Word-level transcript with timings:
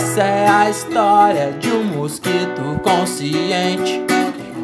Essa 0.00 0.22
é 0.22 0.48
a 0.48 0.70
história 0.70 1.52
de 1.60 1.68
um 1.68 1.84
mosquito 1.84 2.80
consciente 2.82 4.02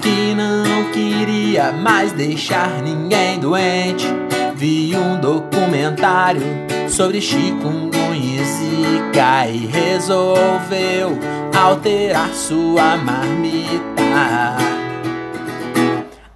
que 0.00 0.32
não 0.32 0.92
queria 0.92 1.72
mais 1.72 2.12
deixar 2.12 2.80
ninguém 2.80 3.40
doente. 3.40 4.06
Vi 4.54 4.96
um 4.96 5.20
documentário 5.20 6.40
sobre 6.88 7.20
chikungunya 7.20 8.42
e 8.42 8.44
zika 8.44 9.48
e 9.48 9.66
resolveu 9.66 11.18
alterar 11.52 12.32
sua 12.32 12.96
marmita. 12.96 14.56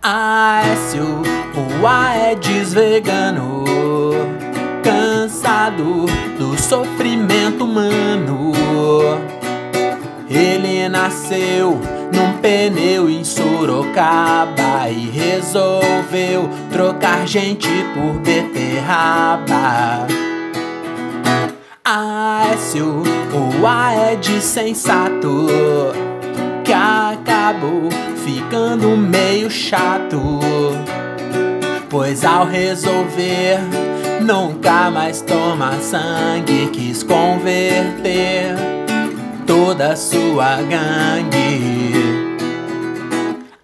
Aécio, 0.03 1.23
o 1.55 1.87
Aedes 1.87 2.75
vegano, 2.75 3.65
cansado 4.83 6.07
do 6.37 6.61
sofrimento 6.61 7.63
humano. 7.65 8.48
Nasceu 10.89 11.79
num 12.13 12.39
pneu 12.41 13.11
em 13.11 13.23
Sorocaba 13.23 14.89
e 14.89 15.11
resolveu 15.11 16.49
trocar 16.73 17.27
gente 17.27 17.69
por 17.95 18.15
beterraba. 18.21 20.07
Aécio, 21.85 23.03
o 23.33 23.67
Aed 23.67 24.41
sensato, 24.41 25.47
que 26.65 26.73
acabou 26.73 27.89
ficando 28.25 28.97
meio 28.97 29.51
chato. 29.51 30.21
Pois 31.89 32.25
ao 32.25 32.47
resolver 32.47 33.59
nunca 34.21 34.91
mais 34.91 35.23
tomar 35.23 35.81
sangue, 35.81 36.69
quis 36.73 37.03
converter 37.03 38.55
toda 39.49 39.93
a 39.93 39.97
sua 39.97 40.57
gangue. 40.57 42.05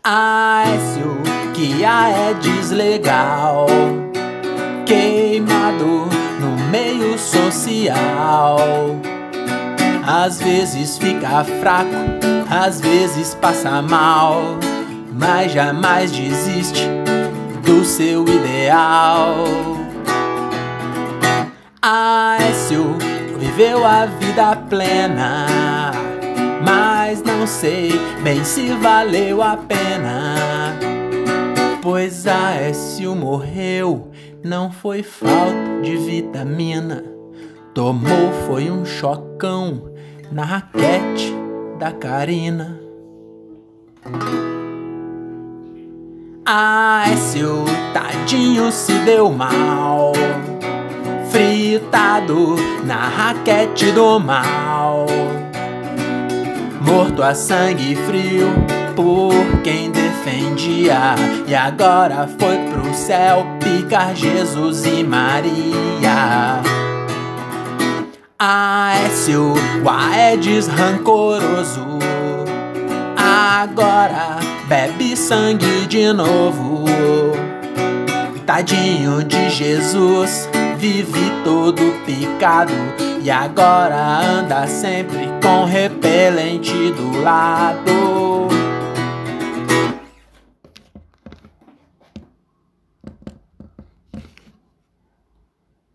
Aécio, 0.03 1.19
que 1.53 1.85
a 1.85 2.09
é 2.09 2.35
deslegal, 2.35 3.67
queimado 4.87 6.09
no 6.41 6.57
meio 6.71 7.19
social. 7.19 8.57
Às 10.07 10.41
vezes 10.41 10.97
fica 10.97 11.45
fraco, 11.61 11.91
às 12.49 12.81
vezes 12.81 13.35
passa 13.35 13.83
mal, 13.83 14.43
mas 15.13 15.53
jamais 15.53 16.11
desiste 16.11 16.89
do 17.63 17.85
seu 17.85 18.25
ideal. 18.27 19.45
Aécio 21.83 23.04
viveu 23.45 23.85
a 23.85 24.07
vida 24.07 24.57
plena, 24.57 25.47
mas 26.65 27.23
não 27.23 27.47
sei 27.47 27.91
bem 28.23 28.43
se 28.43 28.69
valeu 28.73 29.43
a 29.43 29.55
pena. 29.55 30.79
Pois 31.83 32.27
Aécio 32.27 33.15
morreu, 33.15 34.11
não 34.43 34.73
foi 34.73 35.03
falta 35.03 35.83
de 35.83 35.95
vitamina, 35.95 37.05
tomou 37.75 38.33
foi 38.47 38.71
um 38.71 38.83
chocão 38.83 39.93
na 40.33 40.45
raquete 40.45 41.35
da 41.79 41.93
Karina. 41.93 42.81
Aécio, 46.47 47.65
tadinho, 47.93 48.73
se 48.73 48.93
deu 49.01 49.31
mal 49.31 50.13
fritado 52.35 52.57
na 52.85 53.09
raquete 53.09 53.93
do 53.93 54.19
mal. 54.19 55.07
Morto 56.81 57.23
a 57.23 57.35
sangue 57.35 57.95
frio 57.95 58.49
por 58.95 59.33
quem 59.63 59.91
defendia. 59.91 61.15
E 61.47 61.55
agora 61.55 62.29
foi 62.39 62.59
pro 62.71 62.93
céu 62.93 63.47
picar 63.61 64.15
Jesus 64.15 64.85
e 64.85 65.03
Maria. 65.05 66.61
Aécio, 68.39 69.55
o 69.83 69.89
Aedes 69.89 70.67
rancoroso. 70.67 71.99
Agora 73.17 74.39
bebe 74.69 75.17
sangue 75.17 75.87
de 75.87 76.13
novo. 76.13 76.85
Tadinho 78.45 79.25
de 79.25 79.49
Jesus 79.49 80.51
vive 80.85 81.31
todo 81.43 81.81
picado 82.05 82.75
e 83.23 83.31
agora 83.31 83.97
anda 83.97 84.67
sempre 84.67 85.31
com 85.43 85.65
repelente 85.65 86.93
do 86.93 87.23
lado. 87.23 88.64